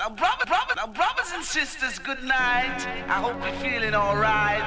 [0.00, 2.80] Now, brother, brother, now brothers and sisters, good night.
[3.06, 4.64] I hope you're feeling alright.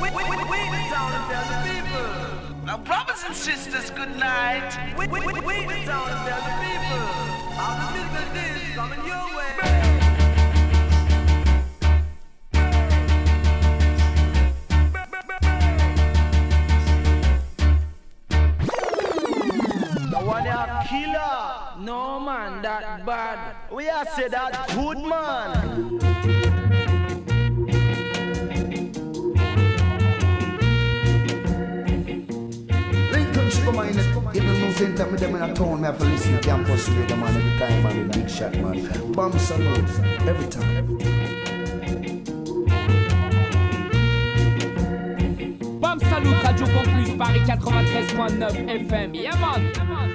[0.00, 2.64] We, we, we, we the town and the people.
[2.64, 4.96] Now, brothers and sisters, good night.
[4.96, 7.04] We, we, we, we the town and the people.
[7.84, 9.52] The business is coming your way.
[20.88, 21.51] killer.
[21.82, 23.56] No man, that bad.
[23.72, 25.98] We are say that good man.
[33.64, 33.88] Come on,
[34.34, 36.88] even no same time with them in a town, me have to listen to campus
[36.88, 39.12] radio man every time, man, with big shot, man.
[39.12, 39.90] Bomb salute,
[40.26, 40.76] every time.
[40.76, 41.82] Every time.
[45.80, 49.14] Bam Salut, Radio Campus, Paris 93.9 FM.
[49.14, 50.11] Yeah, man.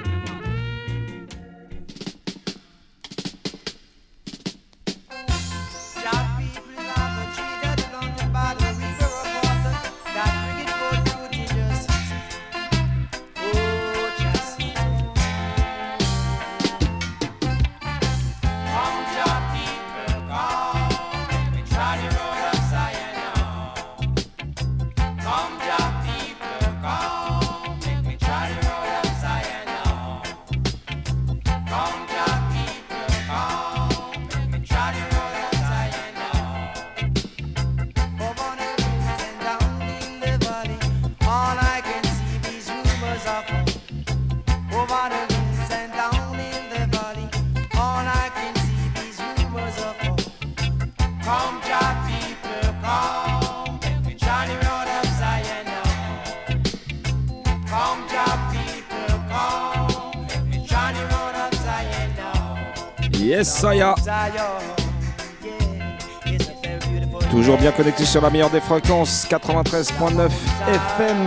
[67.30, 70.30] Toujours bien connecté sur la meilleure des fréquences, 93.9
[70.66, 71.26] FM.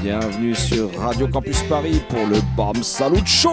[0.00, 3.50] Bienvenue sur Radio Campus Paris pour le BAM Salut Show.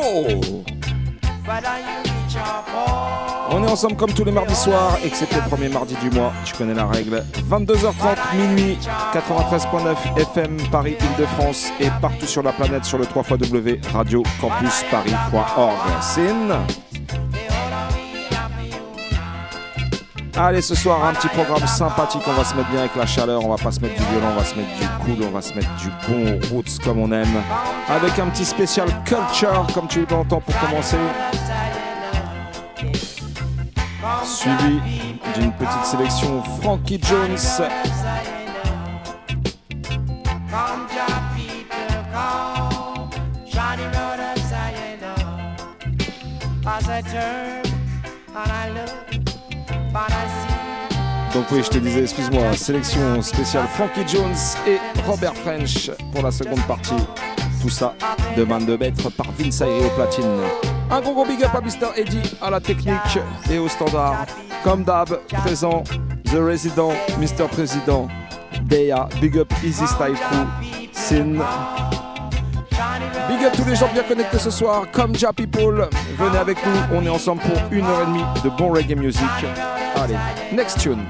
[3.50, 6.32] On est ensemble comme tous les mardis soirs, excepté le premier mardi du mois.
[6.46, 7.24] Tu connais la règle.
[7.50, 8.78] 22h30 minuit,
[9.14, 13.78] 93.9 FM Paris Île-de-France et partout sur la planète sur le 3 xw
[20.40, 22.22] Allez, ce soir, un petit programme sympathique.
[22.28, 23.44] On va se mettre bien avec la chaleur.
[23.44, 25.42] On va pas se mettre du violon, on va se mettre du cool, on va
[25.42, 27.42] se mettre du bon roots comme on aime.
[27.90, 30.98] Avec un petit spécial culture, comme tu l'entends pour commencer.
[34.24, 34.80] Suivi
[35.36, 37.38] d'une petite sélection Frankie Jones.
[51.38, 54.34] Donc oui, je te disais, excuse-moi, sélection spéciale Frankie Jones
[54.66, 56.96] et Robert French pour la seconde partie.
[57.62, 57.94] Tout ça
[58.36, 60.40] de main de maître par Vince et au platine.
[60.90, 61.96] Un gros gros big up à Mr.
[61.96, 63.20] Eddie, à la technique
[63.52, 64.26] et au standard.
[64.64, 65.10] Comme d'hab,
[65.44, 65.84] présent,
[66.26, 67.48] The Resident, Mr.
[67.52, 68.08] Président,
[68.64, 70.16] Deya, big up Easy Crew,
[70.92, 71.36] Sin.
[73.30, 75.88] Big up tous les gens bien connectés ce soir, comme Ja People.
[76.18, 79.22] Venez avec nous, on est ensemble pour une heure et demie de bon reggae music.
[80.52, 81.08] Next tune.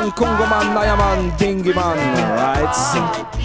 [0.00, 1.96] man, Congo man, Naya man, Dingy man,
[2.36, 3.37] right?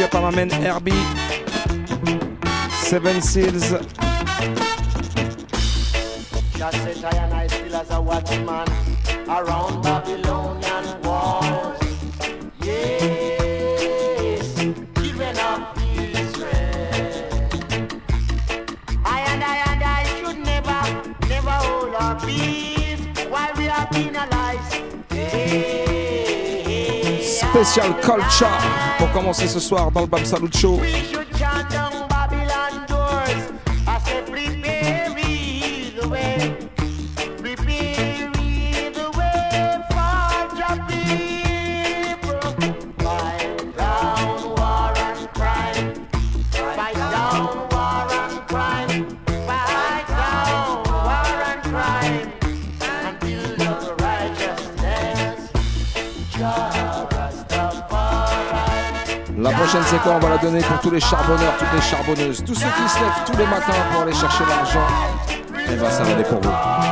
[0.00, 0.92] Big up à ma Herbie.
[2.70, 3.70] Seven Seals.
[6.56, 8.68] Just I still as a watchman
[9.28, 11.69] around Babylonian walls.
[27.62, 28.48] Special Culture
[28.96, 30.80] pour commencer ce soir dans le Bam Salut Show.
[60.06, 62.98] On va la donner pour tous les charbonneurs, toutes les charbonneuses, tous ceux qui se
[62.98, 64.86] lèvent tous les matins pour aller chercher l'argent.
[65.70, 66.89] Et ben ça va aller pour vous.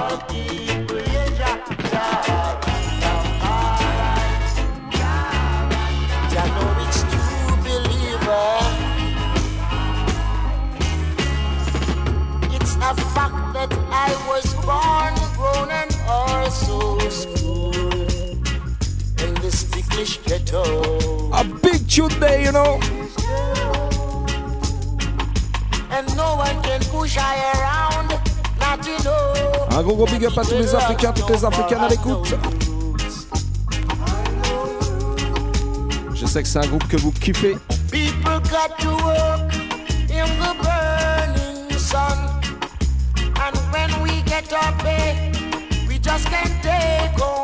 [30.39, 32.33] À tous les Africains, toutes les Africaines à l'écoute.
[36.15, 37.57] Je sais que c'est un groupe que vous kiffez.
[37.91, 39.53] People got to work
[40.09, 42.17] in the burning sun.
[43.17, 45.33] And when we get our pay,
[45.89, 47.38] we just can't take home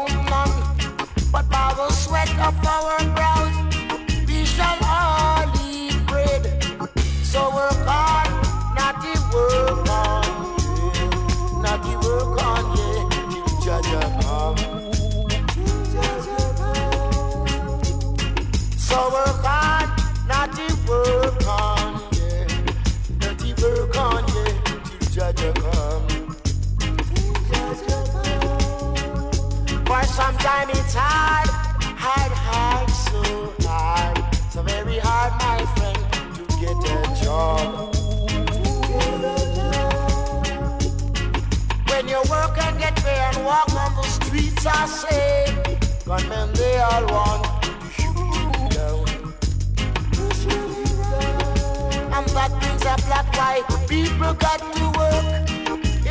[52.95, 55.25] a black white people got to work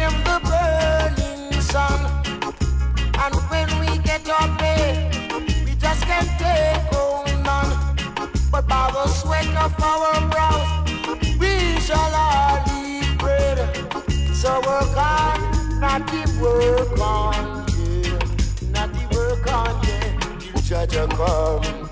[0.03, 2.00] in the burning sun.
[3.24, 5.09] And when we get our pay,
[5.65, 7.71] we just can't take home none.
[8.52, 10.69] But by the sweat of our brows,
[11.40, 13.59] we shall all eat bread.
[14.33, 18.71] So work on, not the work on, yeah.
[18.71, 20.19] Not the work on, yeah.
[20.40, 21.83] Till Jah Jah come.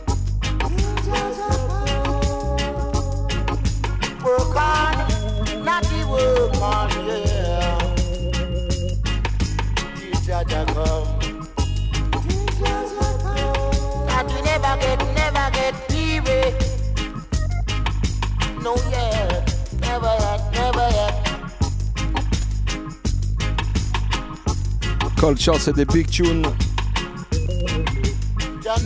[25.18, 26.46] Culture, c'est des big tunes,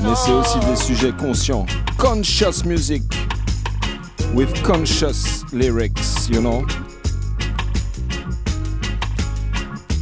[0.01, 1.65] mais c'est aussi des sujets conscients.
[1.97, 3.14] Conscious music
[4.35, 6.65] with conscious lyrics, you know.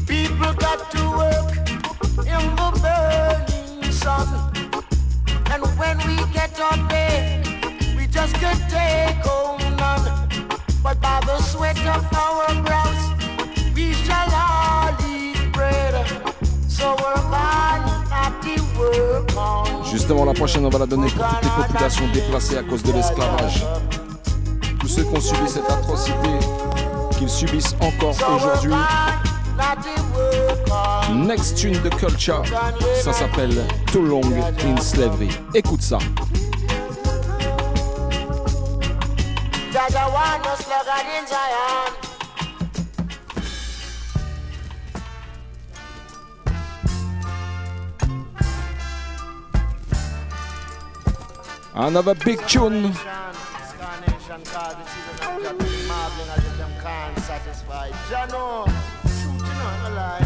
[0.07, 1.55] People got to work
[2.17, 4.27] in the burning sun.
[5.51, 7.43] And when we get our pay,
[7.95, 10.27] we just can't take home none.
[10.81, 13.03] But by the sweat of our brows,
[13.75, 15.93] we shall all eat bread.
[16.67, 19.85] So work on, not the work on.
[19.91, 22.93] Justement, la prochaine, on va la donner pour toutes les populations déplacées à cause de
[22.93, 23.63] l'esclavage.
[24.95, 26.29] Ceux qui ont subi cette atrocité,
[27.17, 28.75] qu'ils subissent encore aujourd'hui.
[31.12, 32.43] Next tune de Culture,
[33.01, 34.21] ça s'appelle Too Long
[34.63, 35.29] in Slavery.
[35.55, 35.97] Écoute ça.
[51.75, 52.93] Another big tune.
[57.33, 57.89] Can't satisfy.
[58.09, 58.65] Jah know,
[59.01, 60.23] truth you know, I'm alive.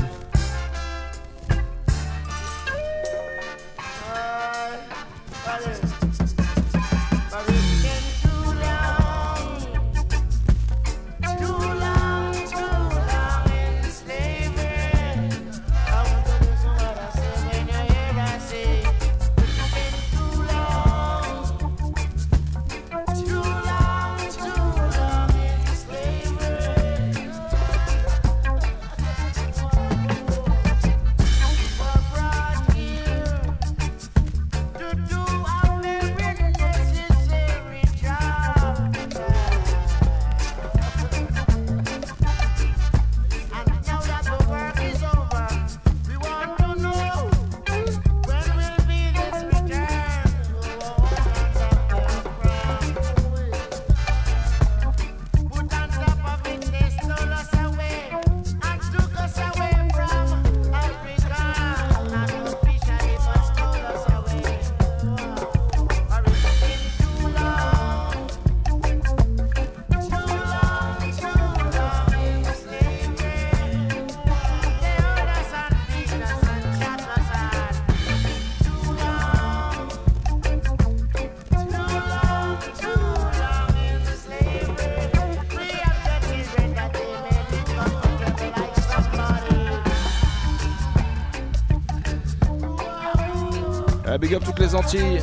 [94.60, 95.22] Les Antilles.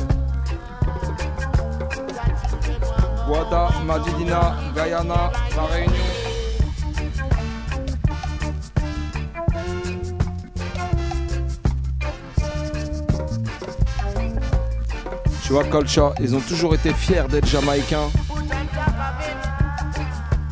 [3.27, 5.93] Guada, Madidina, Guyana, La Réunion.
[15.43, 18.09] Tu vois, Culture, ils ont toujours été fiers d'être jamaïcains.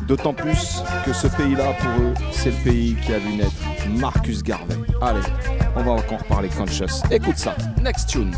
[0.06, 3.52] D'autant plus que ce pays-là, pour eux, c'est le pays qui a vu naître
[3.88, 4.76] Marcus Garvey.
[5.00, 5.20] Allez,
[5.76, 7.02] on va encore parler conscious.
[7.10, 8.34] Écoute ça, next tune.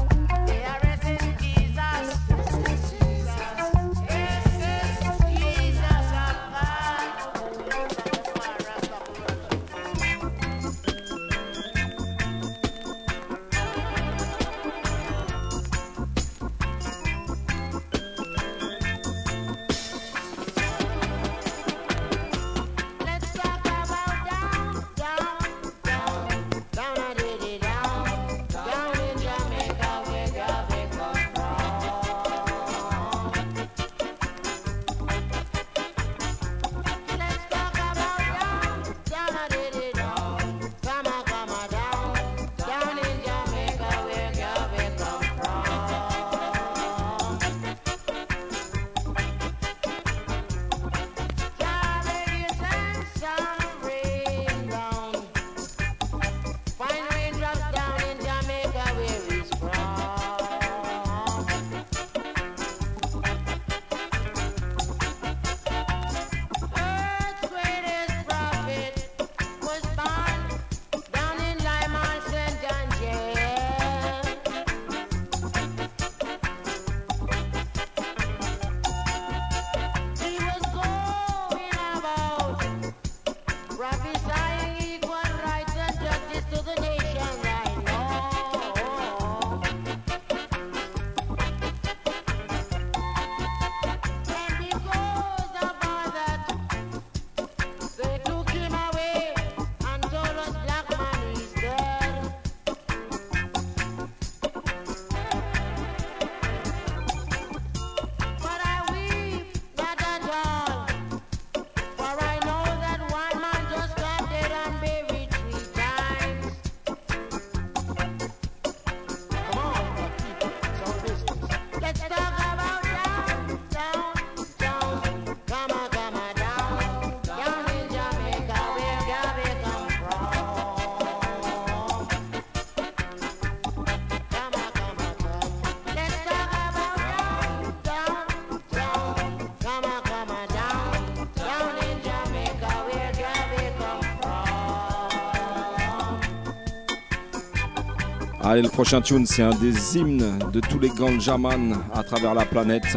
[148.57, 152.47] Allez, le prochain tune, c'est un des hymnes de tous les ganjamans à travers la
[152.47, 152.97] planète.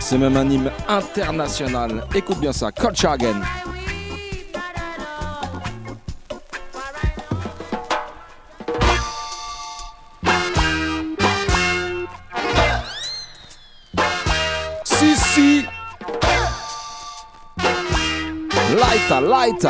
[0.00, 2.04] C'est même un hymne international.
[2.12, 3.36] Écoute bien ça, Coach Hagen.
[14.82, 15.64] Si, si.
[18.74, 19.68] Lighter, lighter.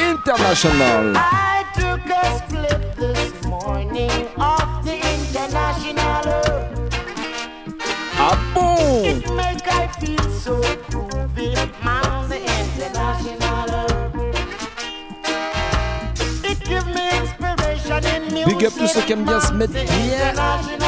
[0.00, 1.51] International.
[18.82, 20.81] tous ceux qui aiment bien se mettre bien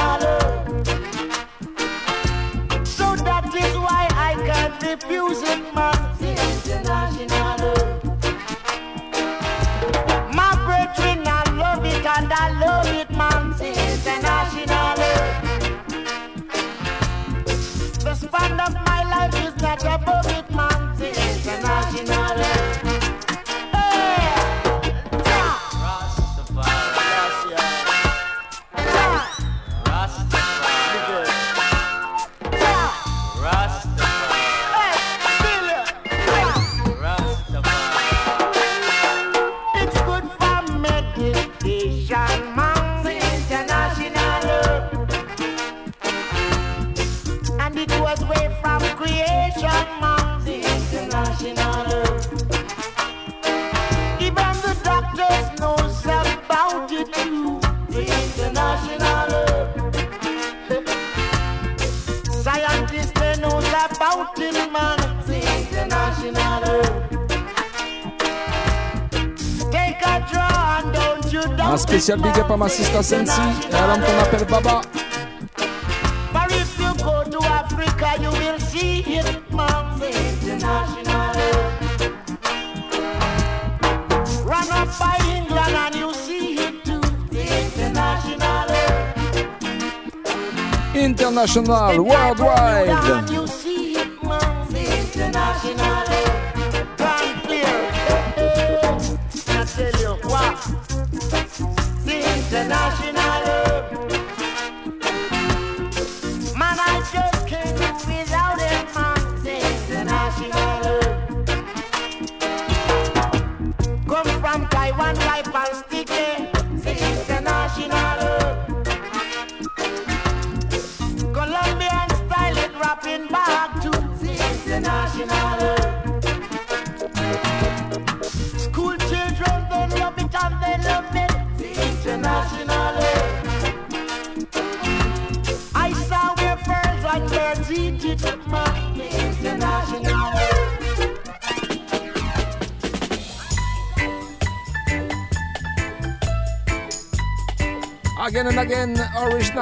[71.66, 73.40] Un spécial big up à ma sister Sensi
[73.71, 74.80] et à l'homme qu'on appelle Baba.
[76.33, 81.34] But if you go to Africa, you will see it, Mamma International.
[84.45, 87.00] Run up by England and you see it too,
[87.32, 88.69] International.
[90.95, 93.44] International, worldwide.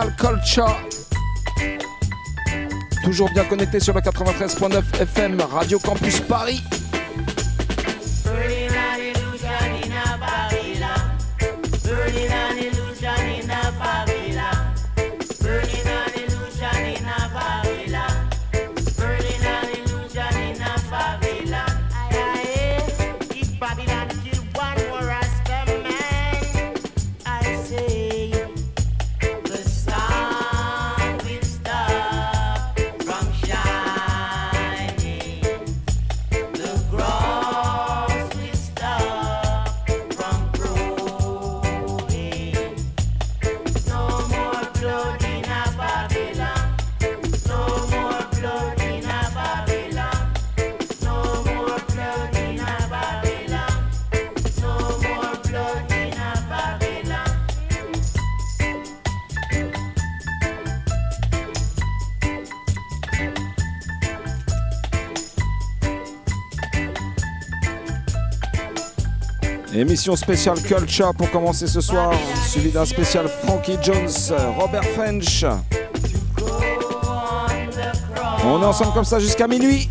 [0.02, 0.80] Metal Culture.
[3.04, 6.60] Toujours bien connecté sur la 93.9 FM, Radio Campus Paris.
[70.02, 72.10] émission spéciale Culture pour commencer ce soir,
[72.44, 74.08] suivi d'un spécial Frankie Jones,
[74.58, 75.44] Robert French.
[78.44, 79.88] On est ensemble comme ça jusqu'à minuit.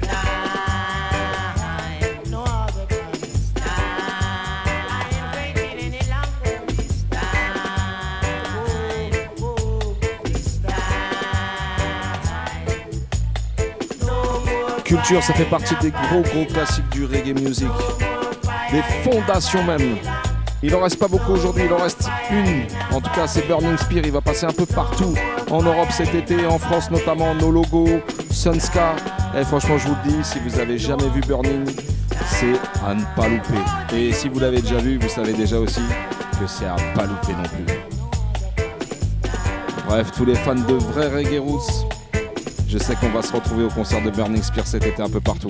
[14.83, 17.69] Culture, ça fait partie des gros gros classiques du reggae music
[18.71, 19.97] des fondations même.
[20.63, 22.65] Il en reste pas beaucoup aujourd'hui, il en reste une.
[22.95, 24.05] En tout cas, c'est Burning Spear.
[24.05, 25.15] Il va passer un peu partout
[25.49, 27.33] en Europe cet été, en France notamment.
[27.33, 28.95] Nos logos, Sunska.
[29.35, 31.65] Et franchement, je vous le dis, si vous avez jamais vu Burning,
[32.27, 33.95] c'est à ne pas louper.
[33.95, 35.81] Et si vous l'avez déjà vu, vous savez déjà aussi
[36.39, 37.65] que c'est à ne pas louper non plus.
[39.87, 41.87] Bref, tous les fans de vrai reggae roots,
[42.67, 45.19] je sais qu'on va se retrouver au concert de Burning Spear cet été un peu
[45.19, 45.49] partout.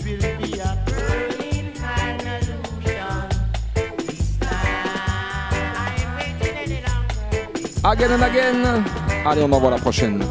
[7.83, 8.85] Again and again.
[9.25, 10.23] Allez, on envoie la prochaine.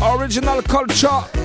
[0.00, 1.41] Original culture.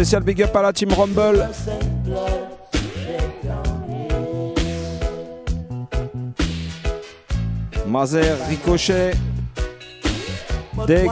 [0.00, 1.46] Spécial big up à la team Rumble.
[7.86, 9.12] Mazer, Ricochet,
[10.86, 11.10] Deck.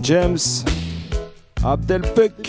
[0.00, 0.64] James,
[1.62, 2.45] Abdelpek.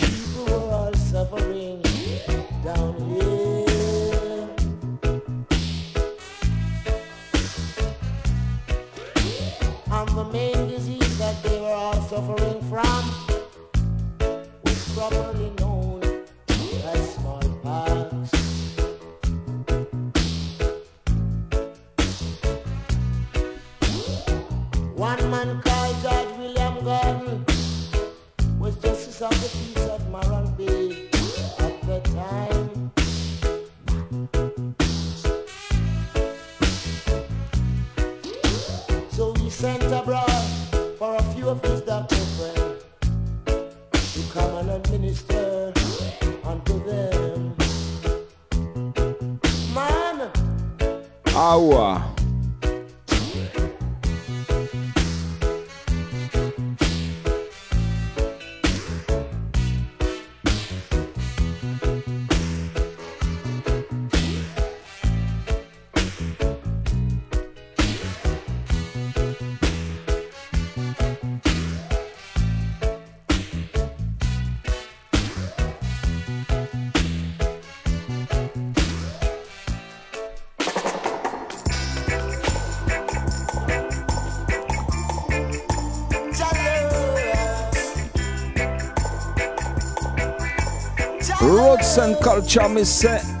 [92.38, 92.56] Roots
[93.04, 93.37] and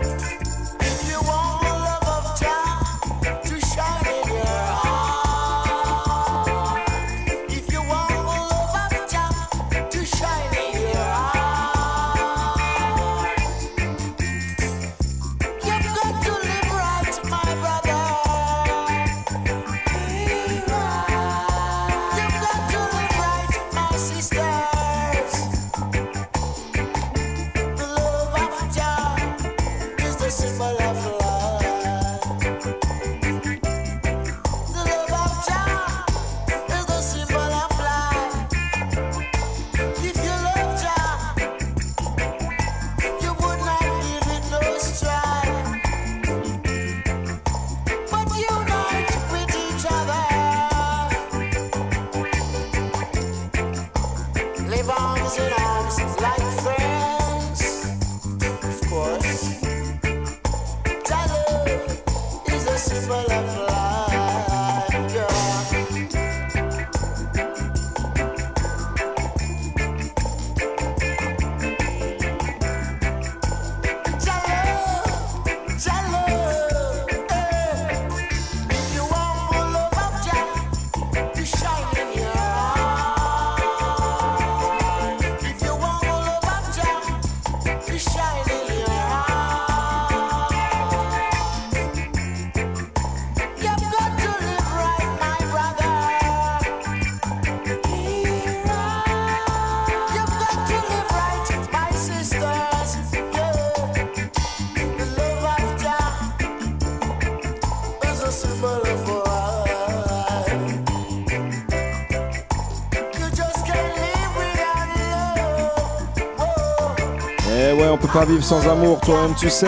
[118.12, 119.66] peut pas vivre sans amour, toi-même tu sais.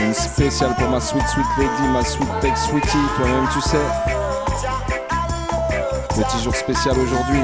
[0.00, 3.76] Une spéciale pour ma sweet sweet lady, ma sweet tech sweetie, toi-même tu sais.
[6.10, 7.42] Petit jour spécial aujourd'hui.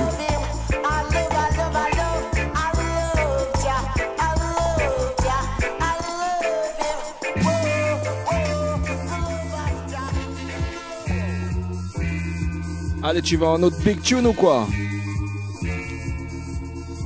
[13.11, 14.69] Allez, tu vas en autre big tune ou quoi?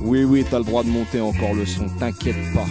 [0.03, 2.67] Oui, oui, t'as le droit de monter encore le son, t'inquiète pas.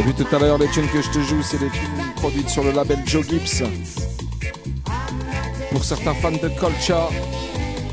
[0.00, 2.48] A vu tout à l'heure les tunes que je te joue, c'est des tunes produites
[2.48, 3.64] sur le label Joe Gibbs.
[5.70, 7.10] Pour certains fans de Culture,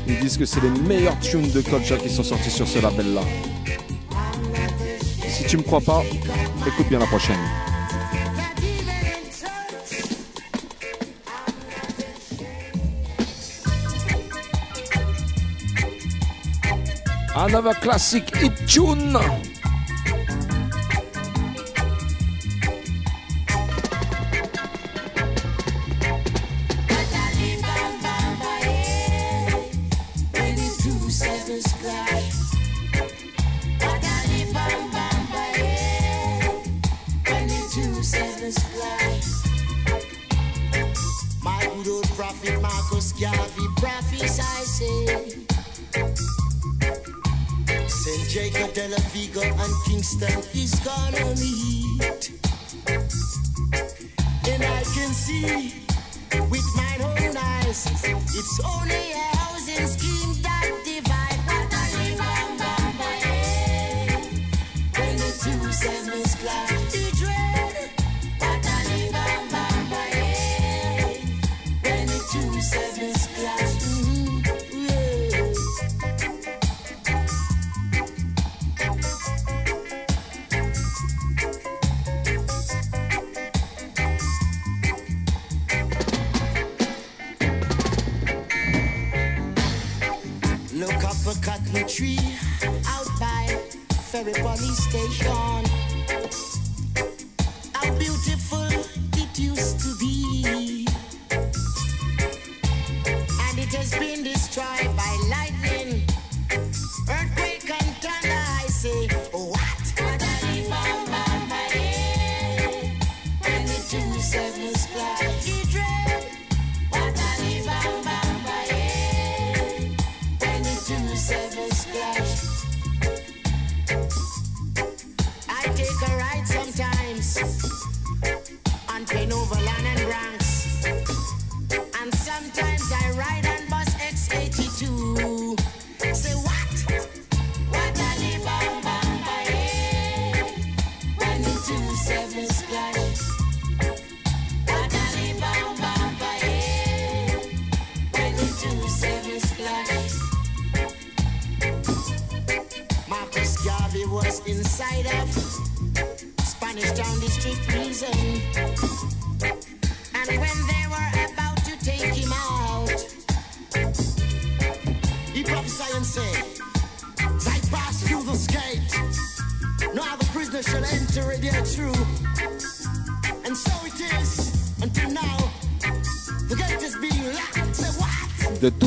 [0.06, 3.20] ils disent que c'est les meilleures tunes de Culture qui sont sorties sur ce label-là.
[5.28, 6.02] Si tu me crois pas,
[6.66, 7.36] écoute bien la prochaine.
[17.36, 19.18] Another classic hit tune.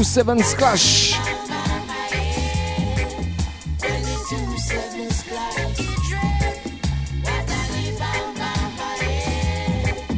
[0.04, 1.16] 7 clash.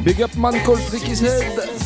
[0.03, 1.82] Big up man called Trick Head.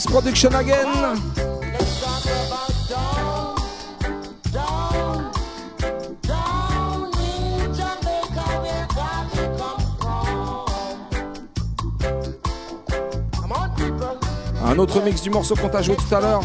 [0.00, 1.20] Production Again.
[14.64, 16.40] Un autre mix du morceau qu'on t'a joué tout à l'heure.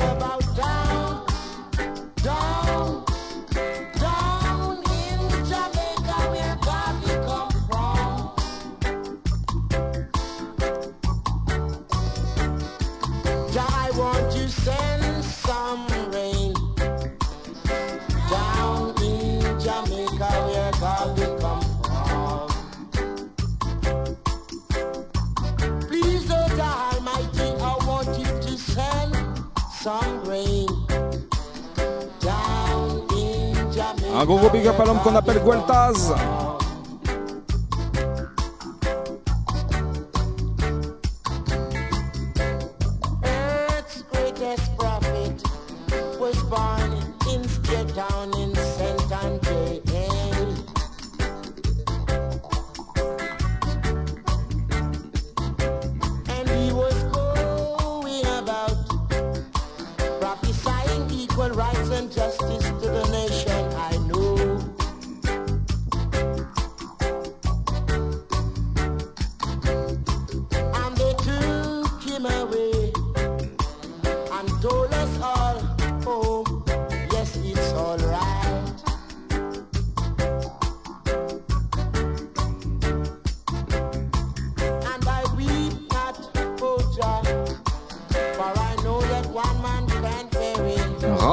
[35.87, 36.46] Jazz.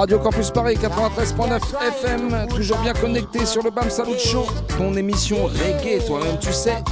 [0.05, 4.45] Radio Campus Paris 93.9 FM, toujours bien connecté sur le BAM Salut Show,
[4.77, 6.83] ton émission reggae, toi-même tu sais.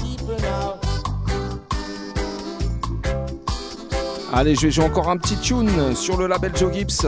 [4.32, 7.06] Allez, je vais jouer encore un petit tune sur le label Joe Gibbs.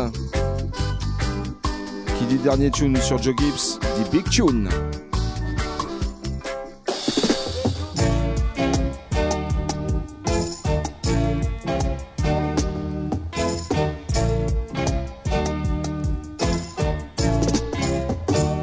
[2.27, 4.71] Qui dit dernier tune sur Joe Gibbs dit Big Tune.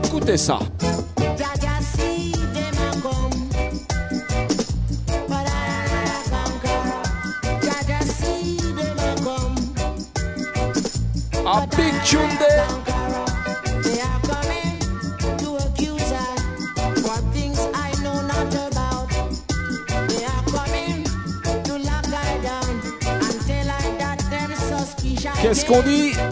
[0.06, 0.58] Écoutez ça.
[11.46, 12.20] A big tune
[25.72, 26.31] 兄弟。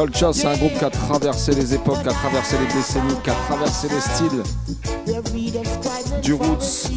[0.00, 0.10] A come.
[0.10, 3.30] Culture, c'est un groupe qui a traversé les époques, qui a traversé les décennies, qui
[3.30, 4.42] a traversé les styles,
[6.22, 6.90] du roots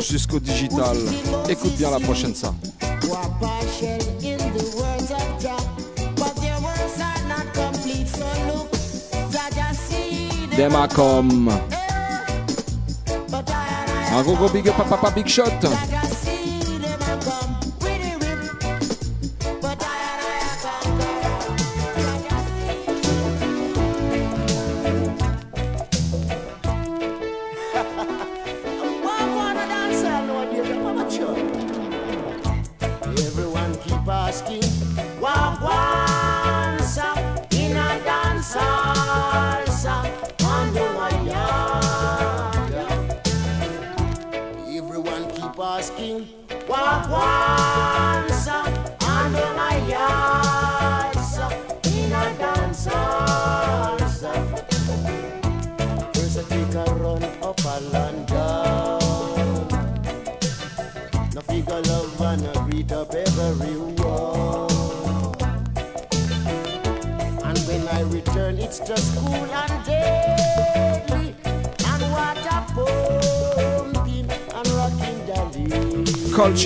[0.00, 0.96] jusqu'au digital.
[1.48, 2.54] Écoute bien la prochaine ça.
[10.56, 11.50] Demacom.
[14.10, 15.44] Un gros gros big up Papa Big Shot.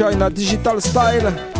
[0.02, 1.51] The Culture in a digital style.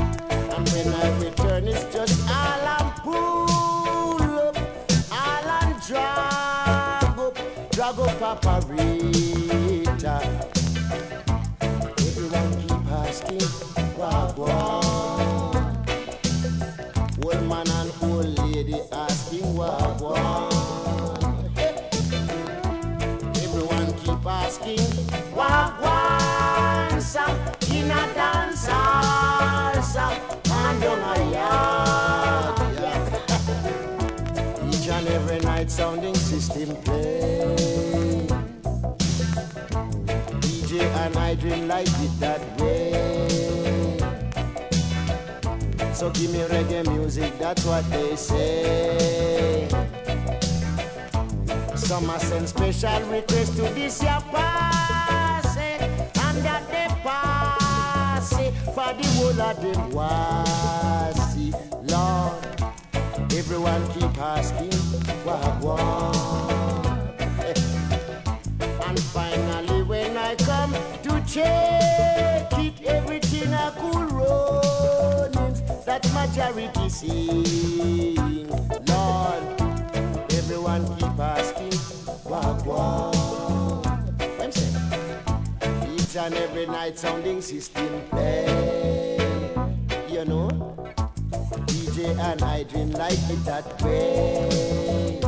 [92.13, 95.21] DJ and I dream like it that way.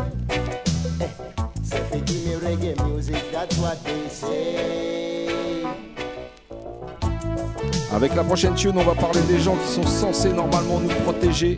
[1.00, 1.08] Eh,
[1.62, 5.64] so if they give me reggae music, that's what they say.
[7.92, 11.56] Avec la prochaine tune, on va parler des gens qui sont censés normalement nous protéger,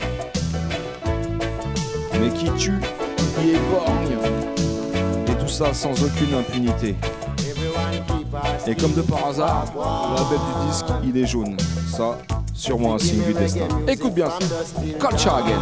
[2.20, 2.80] mais qui tuent,
[3.40, 4.18] qui éborgnent,
[5.28, 6.94] et tout ça sans aucune impunité.
[8.66, 11.56] Et comme de par hasard, le label du disque, il est jaune.
[11.90, 12.18] Ça,
[12.56, 13.68] sûrement un signe du destin.
[13.86, 14.28] Écoute bien.
[14.98, 15.60] Culture again.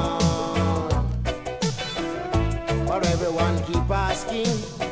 [2.86, 4.47] But everyone keep asking,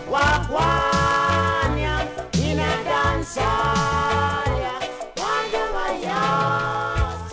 [0.09, 4.81] what one yeah, in a dance hall, yeah,
[5.17, 7.31] wonder my yard.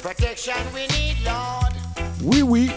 [0.00, 1.74] Protection we need, Lord.
[2.22, 2.70] Oui, oui,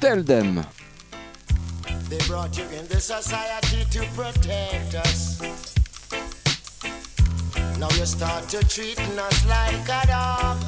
[0.00, 0.64] tell them.
[2.34, 5.40] Brought you in the society to protect us.
[7.78, 10.58] Now you start to treating us like a dog.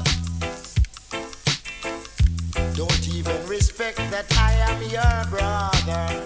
[2.73, 6.23] Don't even respect that I am your brother.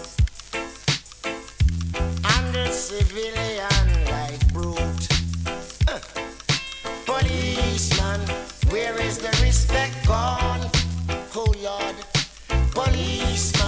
[2.35, 5.07] And a civilian like brute.
[5.87, 5.99] Uh.
[7.07, 8.21] Policeman,
[8.69, 10.69] where is the respect gone?
[11.35, 11.95] Oh Lord,
[12.75, 13.60] policeman,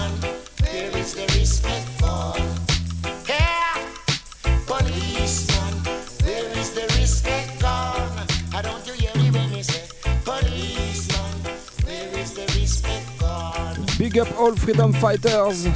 [14.14, 15.66] big up all freedom fighters.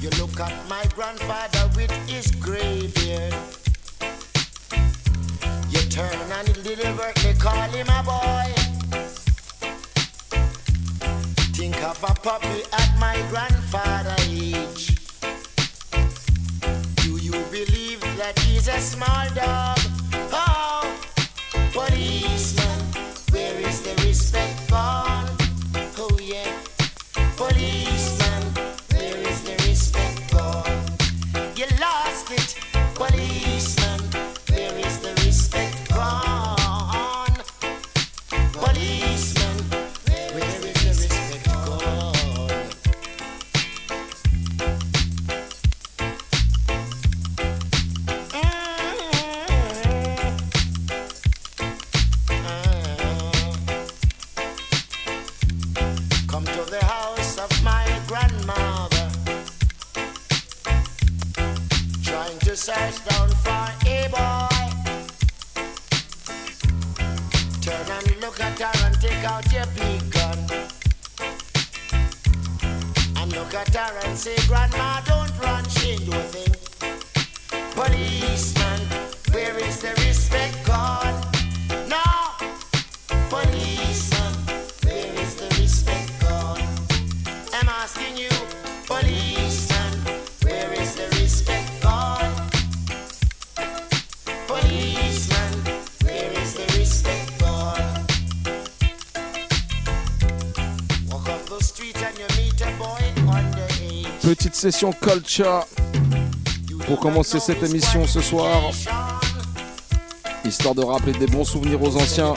[0.00, 3.34] You look at my grandfather with his graveyard.
[5.68, 8.52] You turn and deliberately call him a boy.
[11.56, 14.94] Think of a puppy at my grandfather age.
[17.02, 19.77] Do you believe that he's a small dog?
[69.28, 70.38] Out your big gun.
[73.16, 76.54] And look at her and say, Grandma, don't run, she ain't a thing.
[77.74, 78.67] Policeman,
[104.58, 105.64] session culture
[106.88, 108.72] pour commencer cette émission ce soir,
[110.44, 112.34] histoire de rappeler des bons souvenirs aux anciens.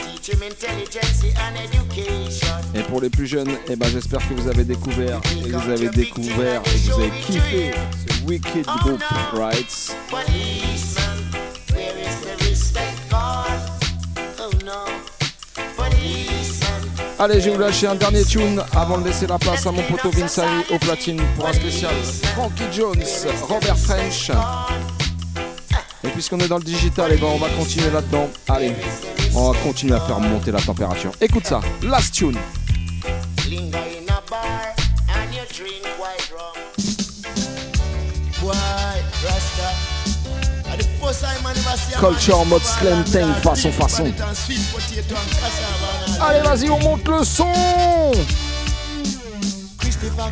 [2.75, 5.89] Et pour les plus jeunes, eh ben, j'espère que vous avez découvert et vous avez
[5.89, 7.71] découvert et vous avez kiffé
[8.07, 9.01] ce Wicked Group
[9.33, 9.95] Rights.
[17.23, 19.83] Allez, je vais vous lâcher un dernier tune avant de laisser la place à mon
[19.83, 20.41] poteau Vincent
[20.71, 21.93] au platine pour un spécial
[22.33, 23.03] Frankie Jones,
[23.43, 24.31] Robert French.
[26.03, 28.27] Et puisqu'on est dans le digital, eh ben, on va continuer là-dedans.
[28.49, 28.71] Allez,
[29.35, 31.11] on va continuer à faire monter la température.
[31.21, 32.39] Écoute ça, last tune.
[41.99, 44.11] Culture mode slam and façon, façon.
[46.23, 47.51] Allez, vas-y, on monte le son.
[49.79, 50.31] Christopher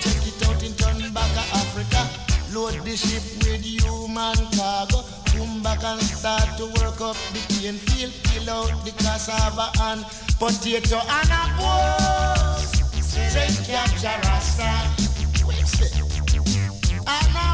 [0.00, 0.85] take it out in
[1.16, 2.02] back to Africa.
[2.52, 5.00] Load the ship with human cargo.
[5.32, 8.12] Come back and start to work up the cane field.
[8.28, 10.04] Kill out the cassava and
[10.38, 12.84] potato and a pose.
[13.32, 14.70] Say capture Rasta.
[17.08, 17.46] And a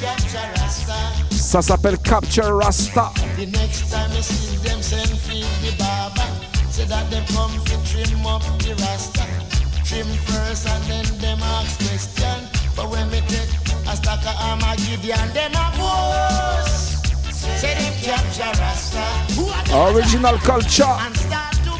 [0.00, 0.98] capture Rasta.
[1.34, 3.10] Ça s'appelle Capture Rasta.
[3.36, 6.28] The next time you see them send feed the barber
[6.70, 9.49] Say that them come to trim up the rasta
[9.90, 12.46] Trim first and then them ask question.
[12.76, 13.50] But when me take
[13.90, 17.10] a stack of Armageddon Them a boast
[17.58, 19.02] Say them capture rasta.
[19.34, 20.84] Who are the Original culture.
[20.84, 21.74] and start to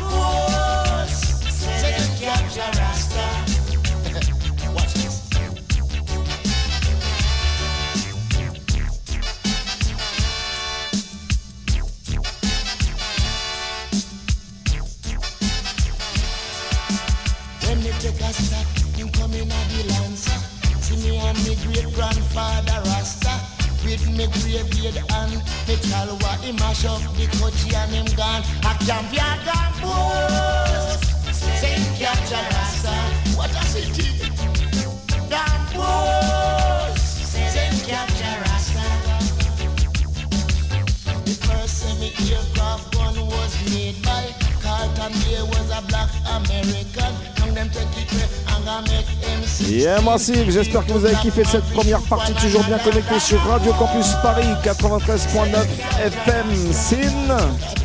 [1.07, 2.90] Say them capture rasta
[49.47, 49.81] see.
[49.81, 53.73] Yeah, massive, j'espère que vous avez kiffé cette première partie, toujours bien connecté sur Radio
[53.75, 55.67] Campus Paris 93.9
[56.03, 57.80] FM SIN.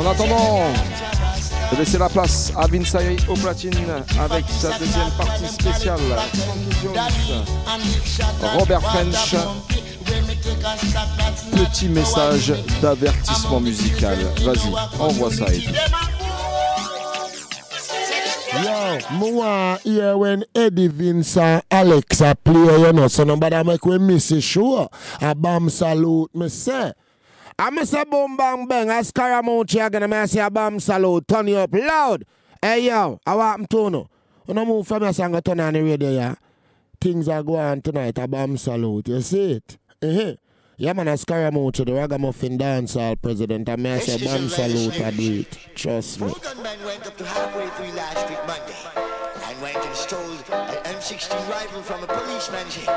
[0.00, 0.62] En attendant
[1.70, 3.76] de laisser la place à Vinsay au platine
[4.18, 6.00] avec sa deuxième partie spéciale,
[8.58, 9.36] Robert French.
[11.52, 14.16] Petit message d'avertissement musical.
[14.42, 15.44] Vas-y, envoie ça.
[27.60, 31.46] I miss a boom bang bang, a Scaramucci again, I say a bomb salute, turn
[31.46, 32.24] you up loud.
[32.62, 34.08] Hey yo, I want to know.
[34.46, 36.36] When I move from your song, I turn on the radio, yeah.
[36.98, 39.76] Things are going tonight, a bomb salute, you see it?
[40.00, 40.36] Uh-huh.
[40.78, 45.58] Yeah, man, a Scaramucci, the ragamuffin dancehall president, I say bomb salute, I do it.
[45.74, 46.32] Trust me.
[46.86, 48.74] Went up to halfway through last week Monday
[49.44, 52.88] and went and stole an M16 rifle from a policeman's head.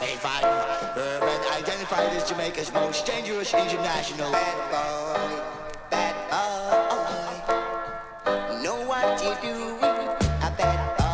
[0.00, 1.20] They found her
[1.68, 5.42] and identified as Jamaica's most dangerous international bad boy.
[5.90, 7.44] Bad boy.
[8.62, 11.08] Know what you do, a bad boy.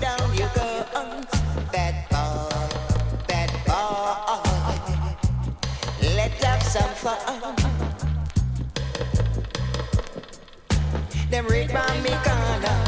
[0.00, 0.30] Down
[1.72, 2.48] bad boy,
[3.26, 4.42] bad boy.
[6.14, 6.40] Let's
[6.72, 7.54] some fun.
[11.30, 12.78] Them raid by me corner.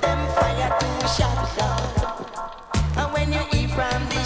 [0.00, 1.97] Them fire two shot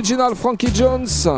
[0.00, 1.28] Original Frankie Jones.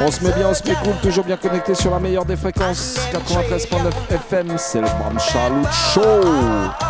[0.00, 2.36] On se met bien, on se met cool, toujours bien connecté sur la meilleure des
[2.36, 2.96] fréquences.
[3.12, 6.87] 93.9 FM, c'est le Bram Charlotte Show.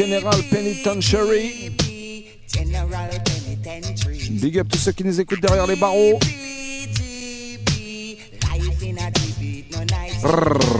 [0.00, 1.70] General Penitentiary.
[4.40, 6.18] Big up tous ceux qui nous écoutent derrière les barreaux.
[10.22, 10.79] Brrr.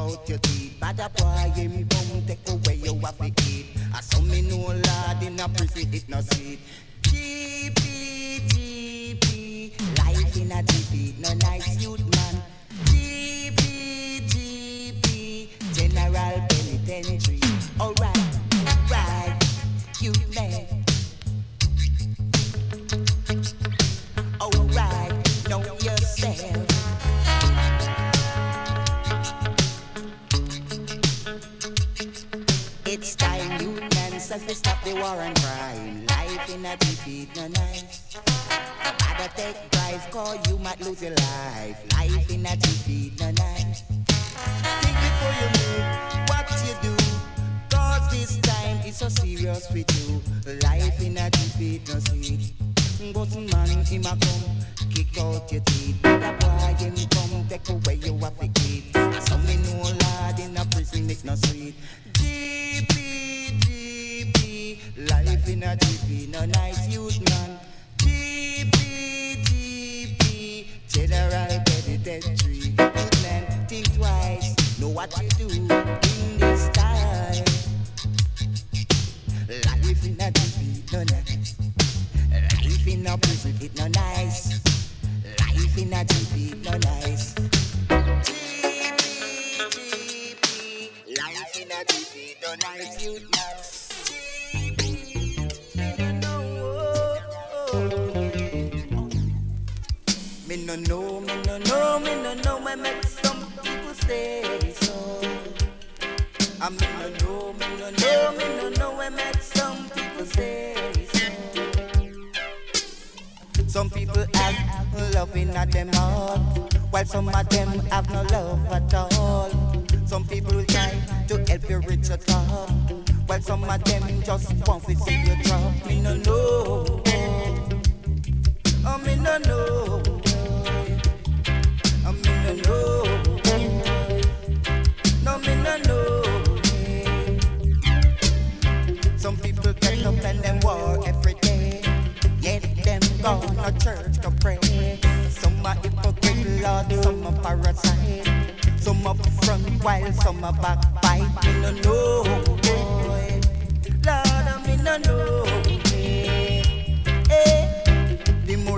[0.00, 0.80] Out your teeth.
[0.80, 3.66] Bad boy, him come, take away your to eat.
[3.94, 6.58] I saw me know lad in a prison, it no sweet.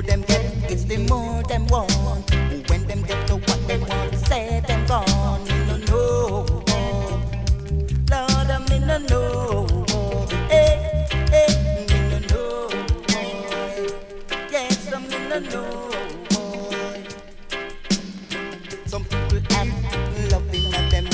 [0.02, 2.30] More them get, it's the more them want.
[2.68, 5.44] When them get to what they want, say them gone.
[5.44, 6.46] Me no know,
[8.10, 9.84] Lord, I me no know.
[10.50, 12.68] Eh, eh, me no know.
[14.50, 15.90] Yes, I me no know.
[18.86, 21.06] Some people have loving at them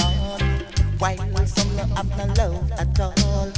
[1.46, 3.52] some have no love at all.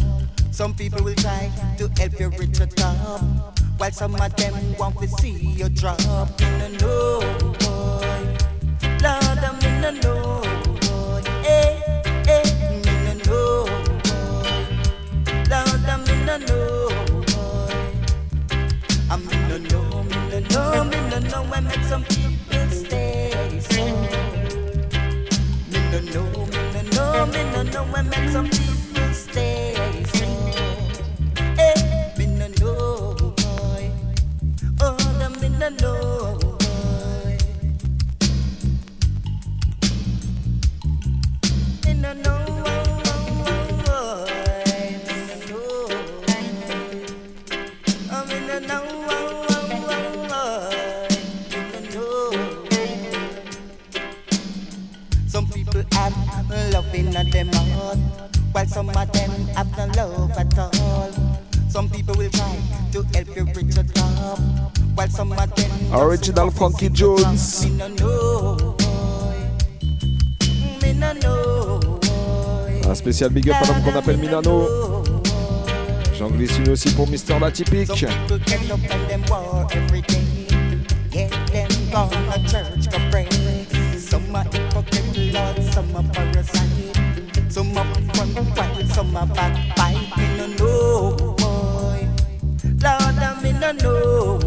[0.50, 4.98] Some people will try to help you reach the top, while some of them want
[4.98, 5.98] to see you drop.
[6.38, 7.20] Me no know,
[7.60, 8.20] boy.
[9.00, 10.42] Lord, I me no know,
[10.82, 11.22] boy.
[11.46, 11.80] Eh,
[12.28, 12.44] eh,
[12.84, 13.64] me no know,
[14.04, 14.66] boy.
[15.48, 16.88] Lord, I me no know,
[17.32, 17.76] boy.
[19.10, 21.54] I me no know, me no know, me no know.
[21.54, 23.84] I make some people stay so.
[25.70, 27.84] Me no know, me no know, me no know.
[27.96, 28.79] I make some people
[66.60, 66.72] boy.
[72.88, 75.02] Un spécial big up qu'on appelle Minano.
[76.18, 77.86] J'en glisse une aussi pour Mister La Typique.
[77.86, 80.20] Some people get up and them war every day.
[81.10, 83.26] Get them gone to church to pray.
[83.96, 86.68] Some are hypocrite, Lord, some are parasite.
[87.48, 90.16] Some up front while some are backbite.
[90.16, 92.06] Me no know, boy.
[92.82, 94.39] Lord, I me no know,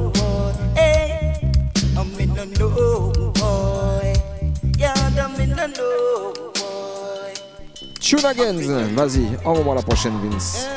[8.15, 10.67] Vas-y, envoie-moi la prochaine, Vince.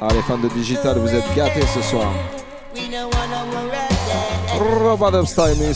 [0.00, 2.10] Ah, les fans de digital, vous êtes gâtés ce soir.
[4.58, 5.72] Robot Upstyle, mais.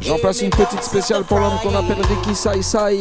[0.00, 3.00] J'en place une petite spéciale pour l'homme qu'on appelle Ricky Sai Sai.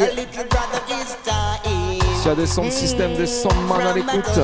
[2.17, 4.39] S'il y a des sound system, des soundman à l'écoute,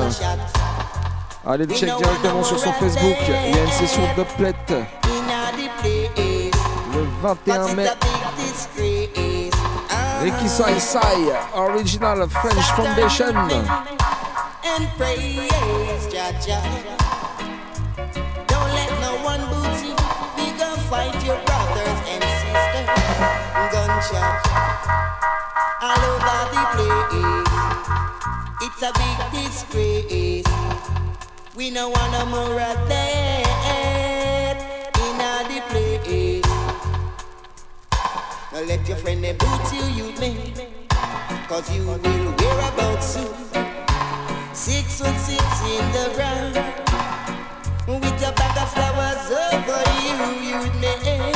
[1.48, 3.16] Allez le check directement sur son Facebook.
[3.28, 4.74] Il y a une session d'oplette
[6.92, 7.86] le 21 mai.
[9.90, 10.22] Ah.
[10.22, 13.32] Ricky Sai Sai, Original French Foundation.
[14.64, 16.08] Et praise.
[18.48, 19.94] Don't let no one booty.
[20.36, 22.88] We go fight your brothers and sisters.
[23.70, 24.42] Gunshot
[25.80, 27.06] all over the place.
[28.62, 31.05] It's a big disgrace.
[31.56, 34.56] We no want no more of that
[34.94, 35.16] in
[35.48, 36.44] the place.
[38.52, 40.52] Now let your friend them boot you, you may,
[41.48, 43.34] cause you will wear about soon.
[44.52, 46.56] Six foot six in the ground,
[47.88, 51.32] with a bag of flowers over you, you may.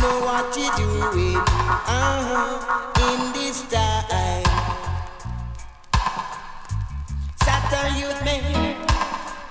[0.00, 4.49] Know what you're doing uh-huh, in this time.
[7.80, 8.22] Father you've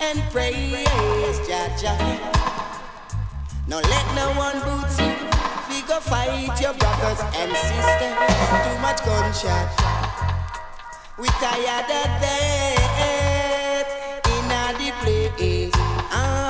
[0.02, 1.96] and praise Jaja.
[3.68, 5.14] Now let no one boot you.
[5.70, 8.18] We go fight your brothers and sisters.
[8.66, 9.70] Too much gunshot.
[11.18, 13.88] We tired of that
[14.28, 14.44] in
[14.78, 15.72] the place.
[16.12, 16.49] Ah.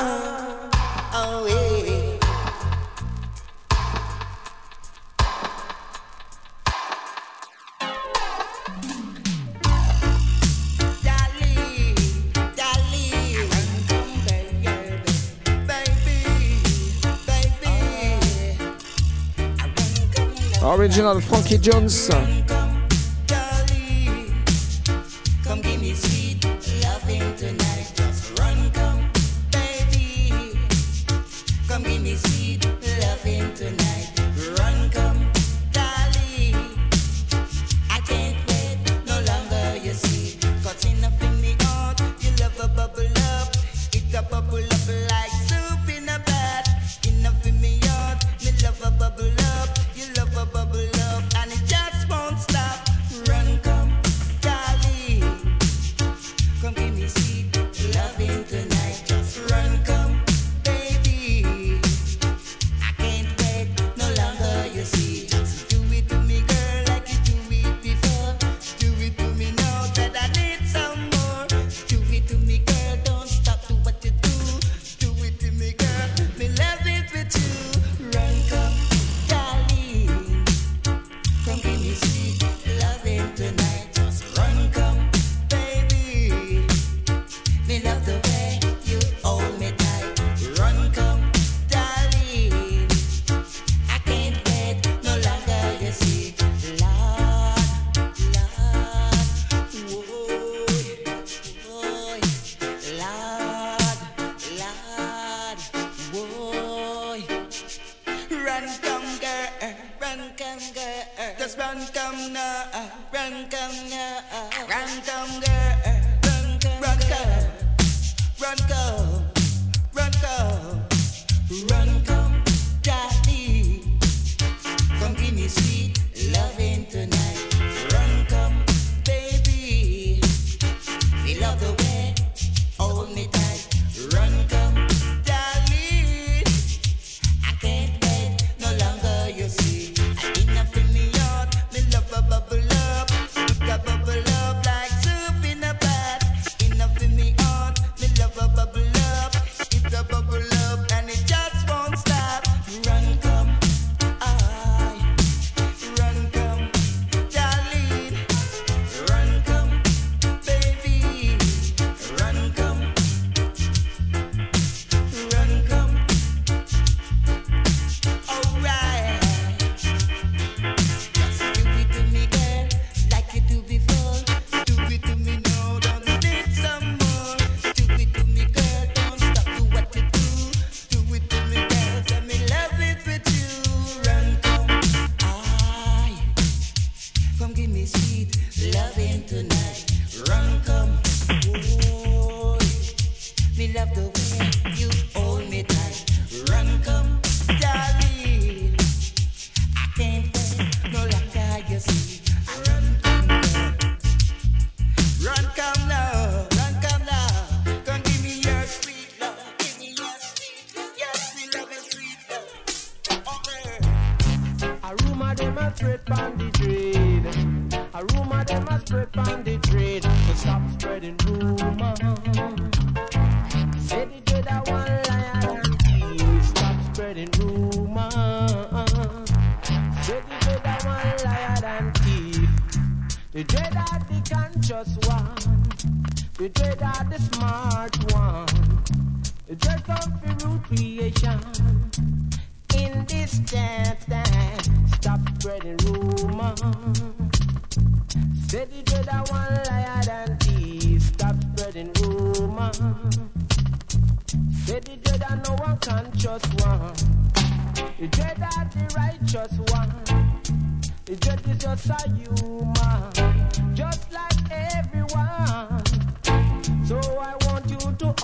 [20.69, 22.38] Original Frankie Jones.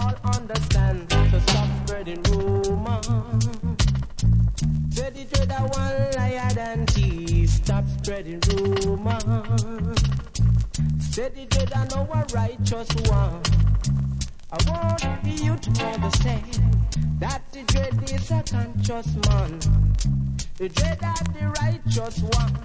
[0.05, 1.11] All understand.
[1.31, 3.01] So stop spreading rumor.
[4.91, 7.53] Say the dreader one liar than thieves.
[7.53, 9.19] Stop spreading rumor.
[10.99, 13.41] Say the dreader no a righteous one.
[14.51, 16.59] I want you to understand
[17.19, 19.59] that the dread is a conscious man.
[20.57, 22.55] The dread of the righteous one.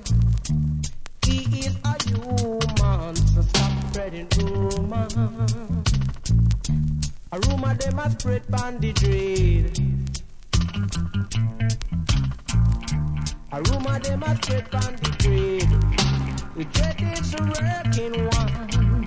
[1.24, 5.08] He is a human, so stop spreading rumor.
[7.32, 9.78] A rumor they must spread on the dread.
[13.52, 15.70] A rumor they must spread on the dread.
[16.56, 19.04] The dread is a working one.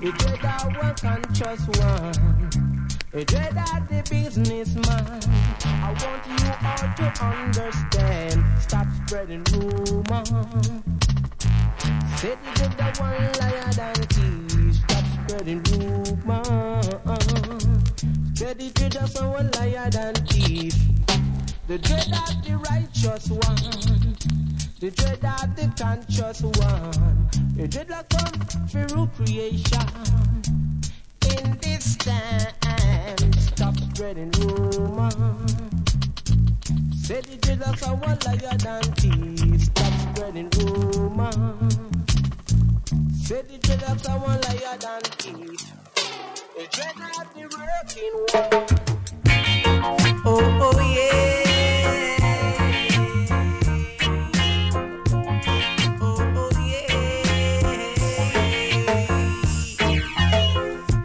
[0.00, 2.88] The dread of one conscious one.
[3.12, 5.20] The dread of the businessman.
[5.64, 8.44] I want you all to understand.
[8.60, 10.24] Stop spreading rumor.
[12.16, 14.78] Say the dread of one liar than thieves.
[14.80, 16.91] Stop spreading rumor.
[18.42, 20.76] Say the dread of someone liar than thieves.
[21.68, 24.16] The dread of the righteous one.
[24.80, 27.30] The dread of the conscious one.
[27.54, 29.86] The dread of come through creation.
[31.30, 35.12] In this time, stop spreading rumor.
[37.00, 39.66] Say the dread of someone liar than thieves.
[39.66, 41.30] Stop spreading rumor.
[43.22, 45.71] Say the dread of someone liar than thieves.
[46.54, 46.64] Oh,
[50.24, 52.16] oh yeah.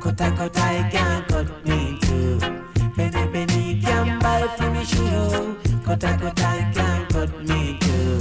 [0.01, 2.39] Cut I can't cut me too.
[2.95, 5.55] Penny penny can buy for me shoe.
[5.85, 6.19] Can't
[7.09, 8.19] cut me too.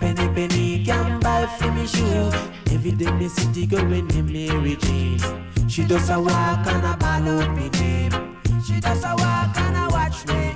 [0.00, 2.32] Penny penny can buy for me shoe.
[2.72, 5.51] Every day the city when they Mary Jane.
[5.72, 8.36] She does a walk and a ball up me name.
[8.62, 10.54] She does a walk and a watch me.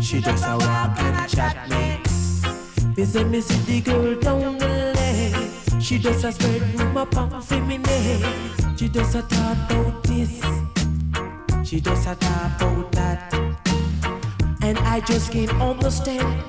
[0.00, 2.00] She does a walk and a chat me.
[2.96, 5.80] Me say me see the girl down the lane.
[5.80, 8.50] She does a spread rumor pump for me name.
[8.76, 10.42] She does a talk about this.
[11.62, 13.32] She does a talk about that.
[14.60, 16.42] And I just can't understand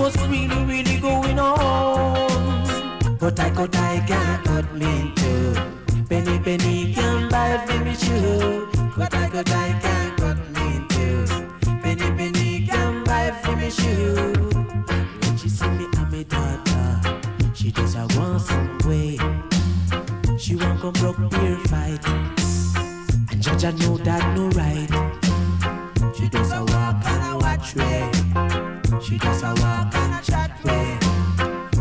[0.00, 2.98] what's really, really going on.
[3.20, 5.83] But I cut I can't cut me too.
[6.08, 8.68] Penny penny can buy for me shoe.
[8.96, 11.24] But I cut I can't cut me too.
[11.82, 14.32] Penny penny can buy for me shoe.
[15.22, 17.00] When she see me me daughter,
[17.54, 19.18] she just a want some way.
[20.36, 22.04] She want come broke beer fight.
[23.30, 24.90] And judge I know that no right.
[26.16, 28.10] She does a walk and a watch way.
[29.00, 30.98] She does a walk and a chat way.